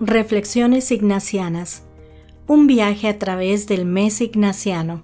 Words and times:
Reflexiones 0.00 0.92
Ignacianas. 0.92 1.82
Un 2.46 2.68
viaje 2.68 3.08
a 3.08 3.18
través 3.18 3.66
del 3.66 3.84
mes 3.84 4.20
ignaciano. 4.20 5.02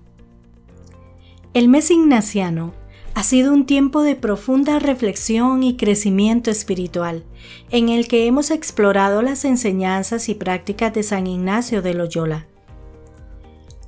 El 1.53 1.67
mes 1.67 1.91
ignaciano 1.91 2.75
ha 3.15 3.25
sido 3.25 3.53
un 3.53 3.67
tiempo 3.67 4.03
de 4.05 4.15
profunda 4.15 4.79
reflexión 4.79 5.65
y 5.65 5.77
crecimiento 5.77 6.53
espiritual, 6.53 7.25
en 7.71 7.89
el 7.89 8.07
que 8.07 8.29
hemos 8.29 8.53
explorado 8.53 9.21
las 9.21 9.45
enseñanzas 9.45 10.29
y 10.29 10.37
prácticas 10.37 10.95
de 10.95 11.03
San 11.03 11.27
Ignacio 11.27 11.83
de 11.83 11.95
Loyola. 11.95 12.47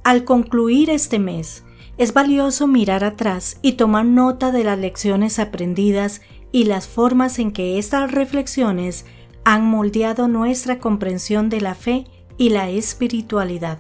Al 0.03 0.25
concluir 0.25 0.91
este 0.91 1.21
mes, 1.21 1.63
es 1.99 2.15
valioso 2.15 2.67
mirar 2.67 3.05
atrás 3.05 3.61
y 3.63 3.75
tomar 3.75 4.07
nota 4.07 4.51
de 4.51 4.65
las 4.65 4.79
lecciones 4.81 5.39
aprendidas 5.39 6.21
y 6.51 6.65
las 6.65 6.89
formas 6.89 7.39
en 7.39 7.53
que 7.53 7.79
estas 7.79 8.11
reflexiones 8.11 9.07
han 9.47 9.65
moldeado 9.65 10.27
nuestra 10.27 10.81
comprensión 10.81 11.49
de 11.51 11.61
la 11.61 11.77
fe 11.77 12.09
y 12.37 12.49
la 12.49 12.69
espiritualidad. 12.69 13.79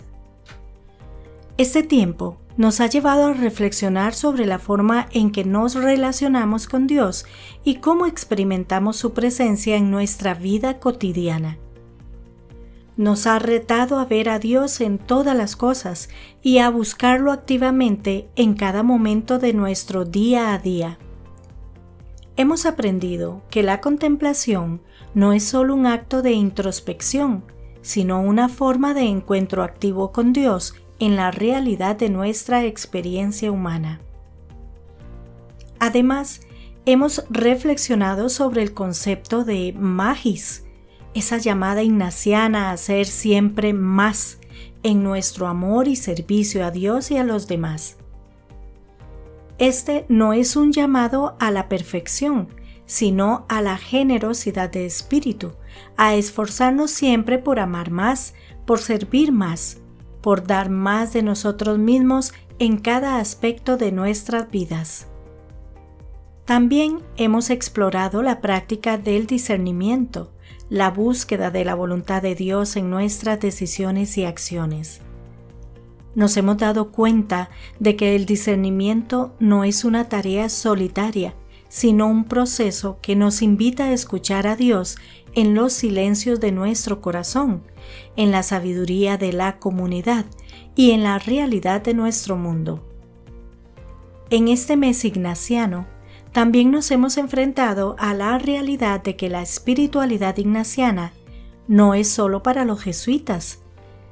Este 1.58 1.82
tiempo 1.82 2.38
nos 2.56 2.80
ha 2.80 2.86
llevado 2.86 3.26
a 3.26 3.32
reflexionar 3.32 4.14
sobre 4.14 4.46
la 4.46 4.60
forma 4.60 5.08
en 5.10 5.32
que 5.32 5.44
nos 5.44 5.74
relacionamos 5.74 6.68
con 6.68 6.86
Dios 6.86 7.26
y 7.64 7.80
cómo 7.80 8.06
experimentamos 8.06 8.96
su 8.96 9.12
presencia 9.12 9.74
en 9.74 9.90
nuestra 9.90 10.34
vida 10.34 10.78
cotidiana. 10.78 11.58
Nos 12.96 13.26
ha 13.26 13.40
retado 13.40 13.98
a 13.98 14.04
ver 14.04 14.28
a 14.28 14.38
Dios 14.38 14.80
en 14.80 14.98
todas 14.98 15.36
las 15.36 15.56
cosas 15.56 16.10
y 16.42 16.58
a 16.58 16.70
buscarlo 16.70 17.32
activamente 17.32 18.28
en 18.36 18.54
cada 18.54 18.84
momento 18.84 19.40
de 19.40 19.52
nuestro 19.52 20.04
día 20.04 20.54
a 20.54 20.58
día. 20.60 21.00
Hemos 22.38 22.66
aprendido 22.66 23.42
que 23.50 23.62
la 23.62 23.80
contemplación 23.80 24.82
no 25.14 25.32
es 25.32 25.44
solo 25.44 25.74
un 25.74 25.86
acto 25.86 26.20
de 26.20 26.32
introspección, 26.32 27.44
sino 27.80 28.20
una 28.20 28.50
forma 28.50 28.92
de 28.92 29.02
encuentro 29.02 29.62
activo 29.62 30.12
con 30.12 30.34
Dios 30.34 30.74
en 30.98 31.16
la 31.16 31.30
realidad 31.30 31.96
de 31.96 32.10
nuestra 32.10 32.64
experiencia 32.64 33.50
humana. 33.50 34.00
Además, 35.78 36.40
hemos 36.84 37.24
reflexionado 37.30 38.28
sobre 38.28 38.62
el 38.62 38.74
concepto 38.74 39.44
de 39.44 39.72
magis, 39.72 40.64
esa 41.14 41.38
llamada 41.38 41.82
ignaciana 41.82 42.70
a 42.70 42.76
ser 42.76 43.06
siempre 43.06 43.72
más 43.72 44.38
en 44.82 45.02
nuestro 45.02 45.46
amor 45.46 45.88
y 45.88 45.96
servicio 45.96 46.66
a 46.66 46.70
Dios 46.70 47.10
y 47.10 47.16
a 47.16 47.24
los 47.24 47.46
demás. 47.46 47.96
Este 49.58 50.04
no 50.08 50.32
es 50.32 50.54
un 50.56 50.72
llamado 50.72 51.36
a 51.40 51.50
la 51.50 51.68
perfección, 51.68 52.48
sino 52.84 53.46
a 53.48 53.62
la 53.62 53.78
generosidad 53.78 54.70
de 54.70 54.86
espíritu, 54.86 55.52
a 55.96 56.14
esforzarnos 56.14 56.90
siempre 56.90 57.38
por 57.38 57.58
amar 57.58 57.90
más, 57.90 58.34
por 58.66 58.80
servir 58.80 59.32
más, 59.32 59.78
por 60.20 60.46
dar 60.46 60.70
más 60.70 61.12
de 61.12 61.22
nosotros 61.22 61.78
mismos 61.78 62.34
en 62.58 62.78
cada 62.78 63.18
aspecto 63.18 63.76
de 63.76 63.92
nuestras 63.92 64.50
vidas. 64.50 65.08
También 66.44 67.00
hemos 67.16 67.50
explorado 67.50 68.22
la 68.22 68.40
práctica 68.40 68.98
del 68.98 69.26
discernimiento, 69.26 70.32
la 70.68 70.90
búsqueda 70.90 71.50
de 71.50 71.64
la 71.64 71.74
voluntad 71.74 72.22
de 72.22 72.34
Dios 72.34 72.76
en 72.76 72.90
nuestras 72.90 73.40
decisiones 73.40 74.16
y 74.18 74.24
acciones. 74.24 75.00
Nos 76.16 76.38
hemos 76.38 76.56
dado 76.56 76.92
cuenta 76.92 77.50
de 77.78 77.94
que 77.94 78.16
el 78.16 78.24
discernimiento 78.24 79.34
no 79.38 79.64
es 79.64 79.84
una 79.84 80.08
tarea 80.08 80.48
solitaria, 80.48 81.34
sino 81.68 82.06
un 82.06 82.24
proceso 82.24 82.98
que 83.02 83.14
nos 83.14 83.42
invita 83.42 83.84
a 83.84 83.92
escuchar 83.92 84.46
a 84.46 84.56
Dios 84.56 84.96
en 85.34 85.54
los 85.54 85.74
silencios 85.74 86.40
de 86.40 86.52
nuestro 86.52 87.02
corazón, 87.02 87.62
en 88.16 88.30
la 88.30 88.42
sabiduría 88.42 89.18
de 89.18 89.34
la 89.34 89.58
comunidad 89.58 90.24
y 90.74 90.92
en 90.92 91.02
la 91.02 91.18
realidad 91.18 91.82
de 91.82 91.92
nuestro 91.92 92.36
mundo. 92.36 92.82
En 94.30 94.48
este 94.48 94.78
mes 94.78 95.04
ignaciano, 95.04 95.86
también 96.32 96.70
nos 96.70 96.90
hemos 96.90 97.18
enfrentado 97.18 97.94
a 97.98 98.14
la 98.14 98.38
realidad 98.38 99.02
de 99.02 99.16
que 99.16 99.28
la 99.28 99.42
espiritualidad 99.42 100.38
ignaciana 100.38 101.12
no 101.68 101.92
es 101.92 102.08
solo 102.08 102.42
para 102.42 102.64
los 102.64 102.80
jesuitas, 102.80 103.60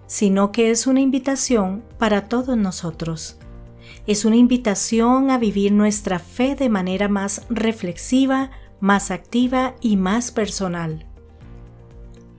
sino 0.06 0.52
que 0.52 0.70
es 0.70 0.86
una 0.86 1.00
invitación 1.00 1.82
para 1.98 2.28
todos 2.28 2.56
nosotros. 2.56 3.38
Es 4.06 4.24
una 4.24 4.36
invitación 4.36 5.30
a 5.30 5.38
vivir 5.38 5.72
nuestra 5.72 6.18
fe 6.18 6.54
de 6.54 6.68
manera 6.68 7.08
más 7.08 7.46
reflexiva, 7.48 8.50
más 8.80 9.10
activa 9.10 9.74
y 9.80 9.96
más 9.96 10.30
personal. 10.30 11.06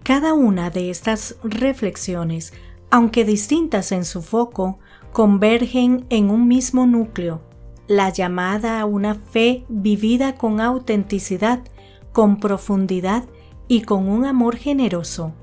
Cada 0.03 0.33
una 0.33 0.69
de 0.69 0.91
estas 0.91 1.37
reflexiones, 1.43 2.53
aunque 2.91 3.25
distintas 3.25 3.91
en 3.91 4.05
su 4.05 4.21
foco, 4.21 4.79
convergen 5.11 6.05
en 6.09 6.29
un 6.29 6.47
mismo 6.47 6.85
núcleo 6.85 7.41
la 7.87 8.09
llamada 8.09 8.79
a 8.79 8.85
una 8.85 9.15
fe 9.15 9.65
vivida 9.69 10.35
con 10.35 10.59
autenticidad, 10.59 11.63
con 12.11 12.37
profundidad 12.37 13.25
y 13.67 13.81
con 13.81 14.09
un 14.09 14.25
amor 14.25 14.57
generoso. 14.57 15.33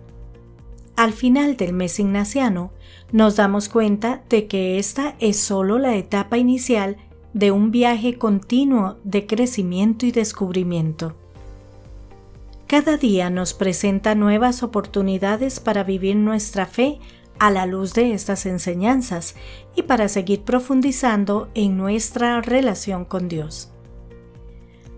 Al 1.03 1.13
final 1.13 1.57
del 1.57 1.73
mes 1.73 1.99
ignaciano, 1.99 2.71
nos 3.11 3.35
damos 3.35 3.69
cuenta 3.69 4.23
de 4.29 4.47
que 4.47 4.79
esta 4.79 5.17
es 5.19 5.37
solo 5.37 5.81
la 5.81 5.97
etapa 5.97 6.39
inicial 6.39 6.97
de 7.35 7.51
un 7.51 7.73
viaje 7.73 8.19
continuo 8.19 8.99
de 9.03 9.27
crecimiento 9.27 10.07
y 10.07 10.13
descubrimiento. 10.13 11.17
Cada 12.69 12.99
día 12.99 13.31
nos 13.31 13.53
presenta 13.53 14.15
nuevas 14.15 14.63
oportunidades 14.63 15.59
para 15.59 15.83
vivir 15.83 16.15
nuestra 16.15 16.67
fe 16.67 17.01
a 17.41 17.51
la 17.51 17.67
luz 17.67 17.95
de 17.95 18.13
estas 18.13 18.47
enseñanzas 18.47 19.35
y 19.75 19.83
para 19.83 20.07
seguir 20.07 20.43
profundizando 20.43 21.51
en 21.55 21.77
nuestra 21.77 22.41
relación 22.43 23.07
con 23.07 23.27
Dios. 23.27 23.73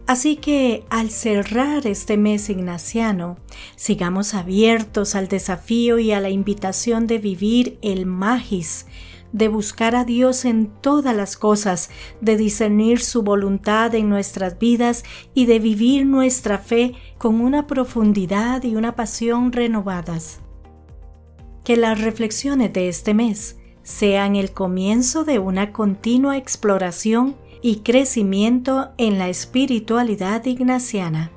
Así 0.06 0.36
que 0.36 0.84
al 0.90 1.10
cerrar 1.10 1.86
este 1.86 2.18
mes 2.18 2.50
ignaciano, 2.50 3.38
sigamos 3.74 4.34
abiertos 4.34 5.14
al 5.14 5.28
desafío 5.28 5.98
y 5.98 6.12
a 6.12 6.20
la 6.20 6.28
invitación 6.28 7.06
de 7.06 7.18
vivir 7.18 7.78
el 7.80 8.04
magis, 8.04 8.86
de 9.32 9.48
buscar 9.48 9.96
a 9.96 10.04
Dios 10.04 10.44
en 10.44 10.66
todas 10.82 11.16
las 11.16 11.38
cosas, 11.38 11.88
de 12.20 12.36
discernir 12.36 13.00
su 13.00 13.22
voluntad 13.22 13.94
en 13.94 14.10
nuestras 14.10 14.58
vidas 14.58 15.04
y 15.32 15.46
de 15.46 15.58
vivir 15.58 16.04
nuestra 16.04 16.58
fe 16.58 16.94
con 17.16 17.40
una 17.40 17.66
profundidad 17.66 18.62
y 18.62 18.76
una 18.76 18.94
pasión 18.94 19.52
renovadas. 19.52 20.40
Que 21.64 21.78
las 21.78 22.00
reflexiones 22.02 22.74
de 22.74 22.88
este 22.88 23.14
mes 23.14 23.56
sean 23.82 24.36
el 24.36 24.52
comienzo 24.52 25.24
de 25.24 25.38
una 25.38 25.72
continua 25.72 26.36
exploración 26.36 27.36
y 27.64 27.76
crecimiento 27.76 28.90
en 28.98 29.18
la 29.18 29.30
espiritualidad 29.30 30.44
ignaciana. 30.44 31.30